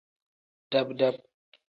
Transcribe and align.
Dab-dab. 0.71 1.17